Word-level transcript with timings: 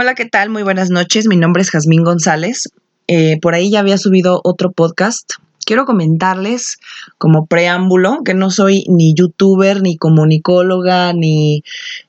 Hola, 0.00 0.14
¿qué 0.14 0.26
tal? 0.26 0.48
Muy 0.48 0.62
buenas 0.62 0.90
noches. 0.90 1.26
Mi 1.26 1.36
nombre 1.36 1.60
es 1.60 1.72
Jazmín 1.72 2.04
González. 2.04 2.68
Eh, 3.08 3.36
por 3.42 3.56
ahí 3.56 3.68
ya 3.68 3.80
había 3.80 3.98
subido 3.98 4.40
otro 4.44 4.70
podcast. 4.70 5.28
Quiero 5.66 5.86
comentarles 5.86 6.78
como 7.18 7.46
preámbulo 7.46 8.22
que 8.24 8.32
no 8.32 8.52
soy 8.52 8.84
ni 8.86 9.12
youtuber, 9.12 9.82
ni 9.82 9.96
comunicóloga, 9.96 11.12
ni, 11.14 11.64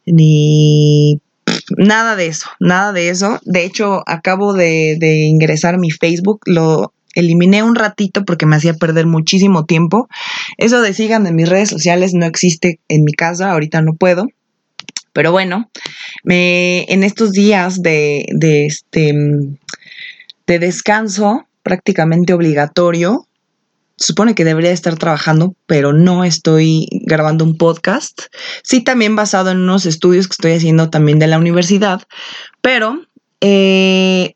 ni 0.05 1.19
nada 1.77 2.15
de 2.15 2.27
eso, 2.27 2.47
nada 2.59 2.93
de 2.93 3.09
eso. 3.09 3.39
De 3.43 3.65
hecho, 3.65 4.03
acabo 4.05 4.53
de, 4.53 4.97
de 4.99 5.25
ingresar 5.25 5.79
mi 5.79 5.89
Facebook, 5.89 6.41
lo 6.45 6.93
eliminé 7.15 7.63
un 7.63 7.73
ratito 7.73 8.23
porque 8.23 8.45
me 8.45 8.57
hacía 8.57 8.75
perder 8.75 9.07
muchísimo 9.07 9.65
tiempo. 9.65 10.07
Eso 10.57 10.81
de 10.81 10.93
sigan 10.93 11.25
en 11.25 11.35
mis 11.35 11.49
redes 11.49 11.69
sociales 11.69 12.13
no 12.13 12.27
existe 12.27 12.81
en 12.87 13.03
mi 13.03 13.13
casa, 13.13 13.49
ahorita 13.51 13.81
no 13.81 13.95
puedo. 13.95 14.27
Pero 15.13 15.31
bueno, 15.31 15.69
me, 16.23 16.83
en 16.91 17.03
estos 17.03 17.31
días 17.31 17.81
de, 17.81 18.25
de, 18.33 18.65
este, 18.65 19.13
de 20.47 20.59
descanso 20.59 21.47
prácticamente 21.63 22.33
obligatorio, 22.33 23.27
supone 23.99 24.33
que 24.33 24.45
debería 24.45 24.71
estar 24.71 24.97
trabajando, 24.97 25.55
pero 25.65 25.93
no 25.93 26.23
estoy 26.23 26.87
grabando 27.05 27.43
un 27.43 27.57
podcast. 27.57 28.21
Sí, 28.63 28.81
también 28.81 29.15
basado 29.15 29.51
en 29.51 29.59
unos 29.59 29.85
estudios 29.85 30.27
que 30.27 30.33
estoy 30.33 30.53
haciendo 30.53 30.89
también 30.89 31.19
de 31.19 31.27
la 31.27 31.37
universidad, 31.37 32.03
pero 32.61 33.01
eh, 33.41 34.35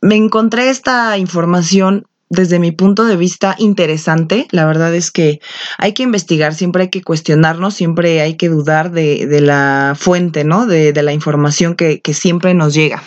me 0.00 0.16
encontré 0.16 0.68
esta 0.68 1.16
información 1.18 2.06
desde 2.28 2.58
mi 2.58 2.72
punto 2.72 3.04
de 3.04 3.16
vista 3.16 3.54
interesante. 3.58 4.46
La 4.50 4.66
verdad 4.66 4.94
es 4.94 5.10
que 5.10 5.40
hay 5.78 5.92
que 5.92 6.02
investigar, 6.02 6.54
siempre 6.54 6.84
hay 6.84 6.90
que 6.90 7.02
cuestionarnos, 7.02 7.74
siempre 7.74 8.20
hay 8.20 8.36
que 8.36 8.48
dudar 8.48 8.90
de, 8.90 9.26
de 9.26 9.40
la 9.40 9.94
fuente, 9.98 10.44
¿no? 10.44 10.66
De, 10.66 10.92
de 10.92 11.02
la 11.02 11.12
información 11.12 11.74
que, 11.74 12.00
que, 12.00 12.14
siempre 12.14 12.54
nos 12.54 12.74
llega. 12.74 13.02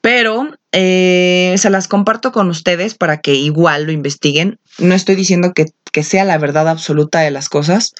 Pero 0.00 0.50
eh, 0.72 1.54
se 1.56 1.70
las 1.70 1.88
comparto 1.88 2.30
con 2.30 2.50
ustedes 2.50 2.94
para 2.94 3.20
que 3.20 3.34
igual 3.34 3.84
lo 3.84 3.92
investiguen. 3.92 4.58
No 4.78 4.94
estoy 4.94 5.14
diciendo 5.14 5.52
que, 5.54 5.66
que 5.92 6.02
sea 6.02 6.24
la 6.24 6.38
verdad 6.38 6.68
absoluta 6.68 7.20
de 7.20 7.30
las 7.30 7.48
cosas, 7.48 7.94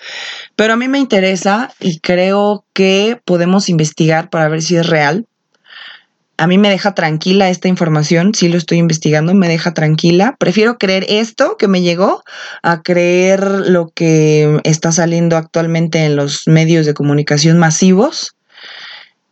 pero 0.57 0.75
a 0.75 0.77
mí 0.77 0.89
me 0.89 0.99
interesa 0.99 1.73
y 1.81 2.01
creo 2.01 2.67
que 2.75 3.21
podemos 3.25 3.69
investigar 3.69 4.29
para 4.29 4.49
ver 4.49 4.61
si 4.61 4.77
es 4.77 4.87
real 4.87 5.27
a 6.37 6.47
mí 6.47 6.59
me 6.59 6.71
deja 6.71 6.95
tranquila 6.95 7.49
esta 7.49 7.69
información, 7.69 8.35
sí 8.35 8.49
lo 8.49 8.59
estoy 8.59 8.79
investigando, 8.79 9.35
me 9.35 9.49
deja 9.49 9.73
tranquila. 9.73 10.35
Prefiero 10.39 10.79
creer 10.79 11.07
esto 11.09 11.57
que 11.57 11.69
me 11.69 11.81
llegó 11.81 12.23
a 12.63 12.83
creer 12.83 13.43
lo 13.69 13.91
que 13.95 14.61
está 14.65 14.91
saliendo 14.91 15.37
actualmente 15.37 16.05
en 16.05 16.17
los 16.17 16.47
medios 16.47 16.87
de 16.87 16.95
comunicación 16.95 17.59
masivos, 17.59 18.35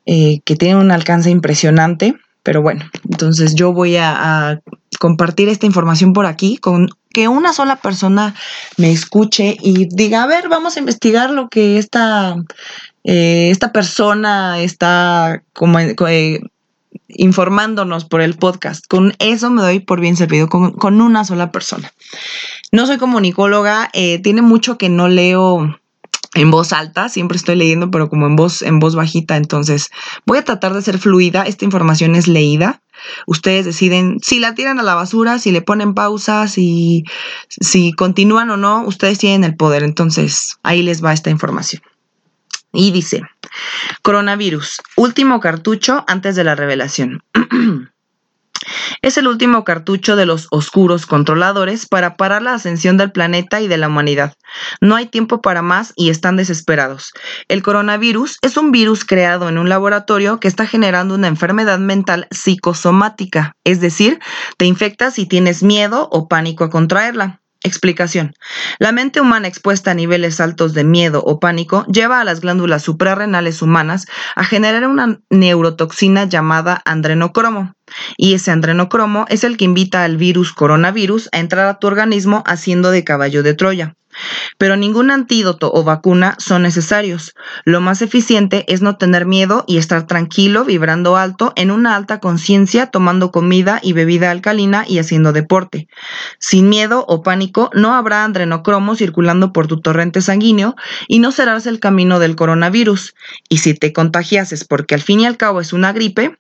eh, 0.07 0.41
que 0.45 0.57
tienen 0.57 0.79
un 0.79 0.93
alcance 0.93 1.31
impresionante. 1.31 2.15
Pero 2.45 2.61
bueno, 2.61 2.85
entonces 3.09 3.55
yo 3.55 3.73
voy 3.73 3.97
a, 3.97 4.61
compartir 4.99 5.49
esta 5.49 5.67
información 5.67 6.13
por 6.13 6.27
aquí 6.27 6.59
con 6.59 6.89
que 7.13 7.27
una 7.27 7.53
sola 7.53 7.77
persona 7.77 8.37
me 8.77 8.93
escuche 8.93 9.57
y 9.61 9.89
diga, 9.91 10.23
a 10.23 10.29
ver, 10.29 10.49
vamos 10.49 10.77
a 10.77 10.79
investigar 10.79 11.31
lo 11.31 11.49
que 11.49 11.77
esta, 11.79 12.37
eh, 13.03 13.49
esta 13.51 13.73
persona 13.73 14.61
está 14.61 15.43
como, 15.55 15.81
eh, 15.81 16.41
informándonos 17.09 18.05
por 18.05 18.21
el 18.21 18.35
podcast. 18.35 18.87
Con 18.87 19.15
eso 19.19 19.51
me 19.51 19.63
doy 19.63 19.81
por 19.81 20.01
bien 20.01 20.17
servido, 20.17 20.49
con, 20.49 20.73
con 20.73 21.01
una 21.01 21.25
sola 21.25 21.53
persona. 21.53 21.93
No 22.71 22.87
soy 22.87 22.99
comunicóloga, 22.99 23.91
eh, 23.93 24.19
tiene 24.21 24.43
mucho 24.43 24.79
que 24.79 24.89
no 24.89 25.09
leo 25.09 25.79
en 26.35 26.51
voz 26.51 26.73
alta, 26.73 27.09
siempre 27.09 27.37
estoy 27.37 27.57
leyendo, 27.57 27.91
pero 27.91 28.09
como 28.09 28.27
en 28.27 28.37
voz, 28.37 28.63
en 28.63 28.79
voz 28.79 28.95
bajita, 28.95 29.37
entonces 29.37 29.91
voy 30.25 30.39
a 30.39 30.45
tratar 30.45 30.73
de 30.73 30.81
ser 30.81 30.99
fluida, 30.99 31.43
esta 31.43 31.65
información 31.65 32.15
es 32.15 32.27
leída. 32.27 32.81
Ustedes 33.27 33.65
deciden 33.67 34.19
si 34.23 34.39
la 34.39 34.55
tiran 34.55 34.79
a 34.79 34.83
la 34.83 34.95
basura, 34.95 35.39
si 35.39 35.51
le 35.51 35.61
ponen 35.61 35.93
pausa, 35.93 36.47
si, 36.49 37.05
si 37.49 37.93
continúan 37.93 38.49
o 38.51 38.57
no, 38.57 38.85
ustedes 38.87 39.19
tienen 39.19 39.45
el 39.45 39.57
poder, 39.57 39.83
entonces 39.83 40.59
ahí 40.63 40.83
les 40.83 41.05
va 41.05 41.13
esta 41.13 41.29
información. 41.29 41.83
Y 42.73 42.91
dice, 42.91 43.23
coronavirus, 44.03 44.81
último 44.97 45.41
cartucho 45.41 46.05
antes 46.09 46.37
de 46.37 46.45
la 46.45 46.55
revelación. 46.55 47.23
Es 49.03 49.19
el 49.19 49.27
último 49.27 49.65
cartucho 49.65 50.15
de 50.17 50.27
los 50.27 50.47
oscuros 50.51 51.07
controladores 51.07 51.87
para 51.87 52.17
parar 52.17 52.43
la 52.43 52.55
ascensión 52.55 52.97
del 52.97 53.11
planeta 53.11 53.61
y 53.61 53.69
de 53.69 53.77
la 53.77 53.89
humanidad. 53.89 54.35
No 54.81 54.95
hay 54.95 55.07
tiempo 55.07 55.41
para 55.41 55.63
más 55.63 55.93
y 55.97 56.11
están 56.11 56.37
desesperados. 56.37 57.13
El 57.49 57.63
coronavirus 57.63 58.39
es 58.43 58.57
un 58.57 58.71
virus 58.71 59.05
creado 59.05 59.49
en 59.49 59.59
un 59.59 59.69
laboratorio 59.69 60.39
que 60.39 60.49
está 60.49 60.67
generando 60.67 61.15
una 61.15 61.29
enfermedad 61.29 61.79
mental 61.79 62.29
psicosomática, 62.31 63.57
es 63.65 63.81
decir, 63.81 64.21
te 64.57 64.67
infectas 64.67 65.15
si 65.15 65.27
tienes 65.27 65.63
miedo 65.63 66.09
o 66.13 66.29
pánico 66.29 66.65
a 66.65 66.71
contraerla. 66.71 67.42
Explicación. 67.65 68.35
La 68.81 68.91
mente 68.91 69.21
humana 69.21 69.47
expuesta 69.47 69.93
a 69.93 69.95
niveles 69.95 70.41
altos 70.41 70.75
de 70.75 70.83
miedo 70.83 71.23
o 71.25 71.39
pánico 71.39 71.87
lleva 71.87 72.21
a 72.21 72.25
las 72.25 72.41
glándulas 72.41 72.83
suprarrenales 72.83 73.63
humanas 73.63 74.07
a 74.35 74.45
generar 74.45 74.87
una 74.89 75.21
neurotoxina 75.31 76.25
llamada 76.25 76.83
andrenocromo. 76.85 77.75
Y 78.17 78.35
ese 78.35 78.51
andrenocromo 78.51 79.27
es 79.29 79.45
el 79.45 79.57
que 79.57 79.65
invita 79.65 80.03
al 80.03 80.17
virus 80.17 80.53
coronavirus 80.53 81.29
a 81.31 81.39
entrar 81.39 81.69
a 81.69 81.79
tu 81.79 81.87
organismo 81.87 82.43
haciendo 82.47 82.91
de 82.91 83.05
caballo 83.05 83.45
de 83.45 83.55
Troya. 83.55 83.95
Pero 84.59 84.77
ningún 84.77 85.11
antídoto 85.11 85.73
o 85.73 85.85
vacuna 85.85 86.37
son 86.39 86.63
necesarios. 86.63 87.35
Lo 87.65 87.81
más 87.81 88.03
eficiente 88.03 88.65
es 88.69 88.83
no 88.83 88.97
tener 88.97 89.27
miedo 89.27 89.65
y 89.67 89.79
estar 89.79 90.07
tranquilo, 90.07 90.65
vibrando 90.65 91.17
alto, 91.17 91.53
en 91.57 91.71
una 91.71 91.97
alta 91.97 92.21
conciencia, 92.21 92.87
tomando 92.87 93.31
comida 93.31 93.81
y 93.83 93.93
bebida 93.93 94.31
alcalina 94.31 94.85
y 94.87 94.99
haciendo 94.99 95.33
deporte. 95.33 95.89
Sin 96.39 96.69
miedo 96.69 97.05
o 97.09 97.23
pánico, 97.23 97.71
no 97.75 97.95
habrá 97.95 98.25
adrenocromo 98.25 98.95
circulando 98.95 99.53
por 99.53 99.67
tu 99.67 99.81
torrente 99.81 100.21
sanguíneo 100.21 100.77
y 101.09 101.19
no 101.19 101.33
serás 101.33 101.67
el 101.67 101.81
camino 101.81 102.19
del 102.19 102.37
coronavirus. 102.37 103.15
Y 103.49 103.59
si 103.59 103.75
te 103.75 103.93
contagiases 103.93 104.65
porque 104.65 104.95
al 104.95 105.03
fin 105.03 105.21
y 105.21 105.27
al 105.27 105.37
cabo 105.37 105.61
es 105.61 105.73
una 105.73 105.93
gripe, 105.93 106.39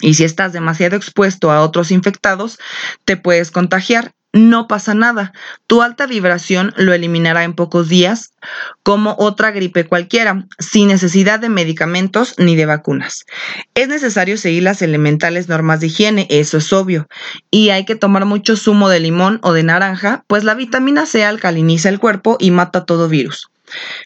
y 0.00 0.14
si 0.14 0.24
estás 0.24 0.52
demasiado 0.52 0.96
expuesto 0.96 1.50
a 1.50 1.62
otros 1.62 1.90
infectados, 1.90 2.58
te 3.04 3.16
puedes 3.16 3.50
contagiar 3.50 4.12
no 4.34 4.66
pasa 4.66 4.94
nada. 4.94 5.32
Tu 5.68 5.80
alta 5.80 6.06
vibración 6.06 6.74
lo 6.76 6.92
eliminará 6.92 7.44
en 7.44 7.54
pocos 7.54 7.88
días, 7.88 8.34
como 8.82 9.14
otra 9.18 9.52
gripe 9.52 9.86
cualquiera, 9.86 10.46
sin 10.58 10.88
necesidad 10.88 11.38
de 11.38 11.48
medicamentos 11.48 12.34
ni 12.36 12.56
de 12.56 12.66
vacunas. 12.66 13.24
Es 13.74 13.88
necesario 13.88 14.36
seguir 14.36 14.64
las 14.64 14.82
elementales 14.82 15.48
normas 15.48 15.80
de 15.80 15.86
higiene, 15.86 16.26
eso 16.30 16.58
es 16.58 16.72
obvio, 16.72 17.06
y 17.50 17.70
hay 17.70 17.84
que 17.84 17.94
tomar 17.94 18.24
mucho 18.24 18.56
zumo 18.56 18.88
de 18.88 19.00
limón 19.00 19.38
o 19.42 19.52
de 19.52 19.62
naranja, 19.62 20.24
pues 20.26 20.42
la 20.42 20.54
vitamina 20.54 21.06
C 21.06 21.24
alcaliniza 21.24 21.88
el 21.88 22.00
cuerpo 22.00 22.36
y 22.40 22.50
mata 22.50 22.84
todo 22.84 23.08
virus. 23.08 23.48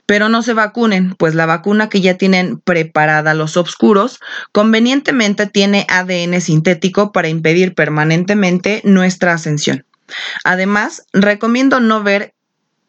Pero 0.06 0.28
no 0.28 0.43
se 0.43 0.53
vacunen, 0.53 1.15
pues 1.19 1.34
la 1.34 1.47
vacuna 1.47 1.89
que 1.89 2.00
ya 2.00 2.15
tienen 2.15 2.59
preparada 2.59 3.34
los 3.34 3.56
obscuros 3.56 4.21
convenientemente 4.53 5.47
tiene 5.47 5.87
ADN 5.89 6.41
sintético 6.41 7.12
para 7.12 7.28
impedir 7.28 7.75
permanentemente 7.75 8.83
nuestra 8.84 9.33
ascensión. 9.33 9.88
Además, 10.45 11.05
recomiendo 11.13 11.81
no 11.81 12.03
ver 12.03 12.35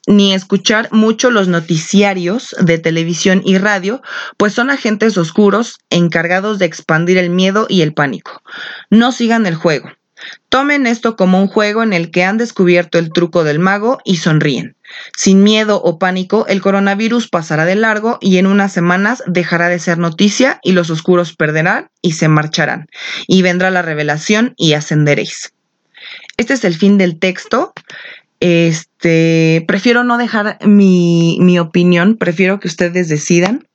ni 0.08 0.34
escuchar 0.34 0.90
mucho 0.92 1.30
los 1.30 1.48
noticiarios 1.48 2.56
de 2.60 2.80
televisión 2.80 3.42
y 3.46 3.58
radio, 3.58 4.02
pues 4.38 4.54
son 4.54 4.72
agentes 4.72 5.18
oscuros 5.18 5.78
encargados 5.90 6.58
de 6.58 6.66
expandir 6.66 7.18
el 7.18 7.30
miedo 7.30 7.68
y 7.70 7.82
el 7.82 7.94
pánico. 7.94 8.42
No 8.90 9.12
sigan 9.12 9.46
el 9.46 9.56
juego. 9.56 9.92
Tomen 10.50 10.88
esto 10.88 11.16
como 11.16 11.40
un 11.40 11.48
juego 11.48 11.84
en 11.84 11.94
el 11.94 12.12
que 12.12 12.24
han 12.24 12.38
descubierto 12.38 12.98
el 12.98 13.12
truco 13.14 13.44
del 13.44 13.60
mago 13.60 14.00
y 14.04 14.18
sonríen. 14.18 14.76
Sin 15.16 15.44
miedo 15.44 15.82
o 15.82 16.00
pánico, 16.00 16.46
el 16.48 16.62
coronavirus 16.62 17.30
pasará 17.30 17.66
de 17.66 17.76
largo 17.76 18.18
y 18.20 18.38
en 18.38 18.48
unas 18.48 18.74
semanas 18.74 19.24
dejará 19.28 19.70
de 19.70 19.80
ser 19.80 19.98
noticia 19.98 20.60
y 20.64 20.72
los 20.72 20.90
oscuros 20.90 21.36
perderán 21.36 21.90
y 22.02 22.14
se 22.14 22.28
marcharán. 22.28 22.88
Y 23.28 23.44
vendrá 23.44 23.70
la 23.70 23.82
revelación 23.82 24.54
y 24.58 24.74
ascenderéis. 24.74 25.54
Este 26.38 26.54
es 26.54 26.64
el 26.64 26.76
fin 26.76 26.98
del 26.98 27.20
texto. 27.20 27.74
Este, 28.40 29.64
prefiero 29.68 30.04
no 30.04 30.18
dejar 30.18 30.58
mi, 30.66 31.38
mi 31.42 31.60
opinión, 31.60 32.18
prefiero 32.18 32.60
que 32.60 32.68
ustedes 32.68 33.10
decidan. 33.10 33.68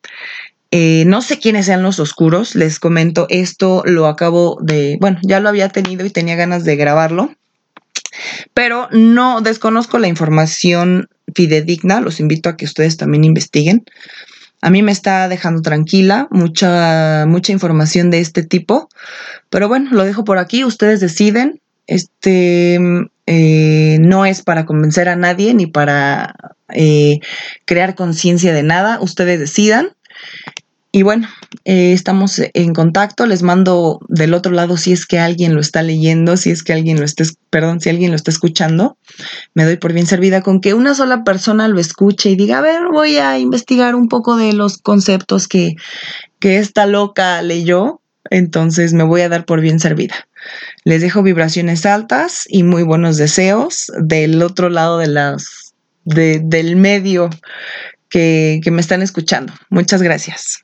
Eh, 0.77 1.05
no 1.07 1.23
sé 1.23 1.39
quiénes 1.39 1.67
sean 1.67 1.85
los 1.85 2.01
oscuros, 2.01 2.57
les 2.57 2.81
comento, 2.81 3.27
esto 3.31 3.85
lo 3.87 4.09
acabo 4.09 4.59
de, 4.61 4.99
bueno, 5.01 5.21
ya 5.23 5.39
lo 5.39 5.49
había 5.49 5.69
tenido 5.69 6.05
y 6.05 6.11
tenía 6.11 6.35
ganas 6.35 6.65
de 6.65 6.75
grabarlo, 6.75 7.33
pero 8.55 8.89
no 8.91 9.41
desconozco 9.41 10.01
la 10.01 10.09
información 10.09 11.09
fidedigna, 11.33 12.01
los 12.01 12.19
invito 12.19 12.49
a 12.49 12.57
que 12.57 12.65
ustedes 12.65 12.97
también 12.97 13.23
investiguen. 13.23 13.85
A 14.63 14.71
mí 14.71 14.83
me 14.83 14.91
está 14.91 15.29
dejando 15.29 15.63
tranquila 15.63 16.27
mucha, 16.33 17.25
mucha 17.29 17.53
información 17.53 18.11
de 18.11 18.19
este 18.19 18.43
tipo, 18.43 18.89
pero 19.51 19.69
bueno, 19.69 19.91
lo 19.93 20.03
dejo 20.03 20.25
por 20.25 20.39
aquí, 20.39 20.65
ustedes 20.65 20.99
deciden. 20.99 21.61
Este 21.87 22.79
eh, 23.27 23.99
no 24.01 24.27
es 24.27 24.43
para 24.43 24.67
convencer 24.67 25.09
a 25.09 25.17
nadie 25.17 25.55
ni 25.55 25.67
para 25.67 26.35
eh, 26.73 27.21
crear 27.65 27.95
conciencia 27.95 28.53
de 28.53 28.63
nada. 28.63 29.01
Ustedes 29.01 29.39
decidan. 29.39 29.91
y 30.93 31.03
bueno, 31.03 31.29
eh, 31.65 31.93
estamos 31.93 32.41
en 32.53 32.73
contacto. 32.73 33.27
Les 33.27 33.43
mando 33.43 34.01
del 34.09 34.35
otro 34.35 34.53
lado 34.53 34.77
si 34.77 34.93
es 34.93 35.07
que 35.07 35.19
alguien 35.19 35.55
lo 35.55 35.61
está 35.61 35.83
leyendo, 35.83 36.37
si 36.37 36.51
es 36.51 36.63
que 36.63 36.73
alguien 36.73 36.99
lo 37.01 37.05
está, 37.05 37.25
perdón, 37.51 37.81
si 37.81 37.89
alguien 37.89 38.11
lo 38.11 38.17
está 38.17 38.31
escuchando. 38.31 38.97
Me 39.55 39.65
doy 39.65 39.77
por 39.77 39.93
bien 39.93 40.07
servida 40.07 40.43
con 40.43 40.61
que 40.61 40.75
una 40.75 40.95
sola 40.95 41.25
persona 41.25 41.67
lo 41.69 41.81
escuche 41.81 42.31
y 42.31 42.37
diga, 42.37 42.59
a 42.59 42.63
ver, 42.63 42.83
voy 42.93 43.17
a 43.17 43.39
investigar 43.39 43.95
un 43.95 44.09
poco 44.09 44.37
de 44.37 44.53
los 44.53 44.79
conceptos 44.79 45.49
que, 45.49 45.77
que 46.39 46.59
esta 46.59 46.87
loca 46.87 47.43
leyó. 47.43 48.01
Entonces 48.31 48.93
me 48.93 49.05
voy 49.05 49.23
a 49.23 49.29
dar 49.29 49.45
por 49.45 49.61
bien 49.61 49.81
servida. 49.81 50.29
Les 50.85 51.01
dejo 51.01 51.23
vibraciones 51.23 51.87
altas 51.87 52.45
y 52.49 52.63
muy 52.63 52.83
buenos 52.83 53.17
deseos 53.17 53.91
del 53.99 54.43
otro 54.43 54.69
lado 54.69 54.99
de 54.99 55.09
las, 55.09 55.75
del 56.05 56.77
medio 56.77 57.31
que, 58.09 58.61
que 58.63 58.71
me 58.71 58.81
están 58.81 59.03
escuchando. 59.03 59.53
Muchas 59.71 60.03
gracias. 60.03 60.64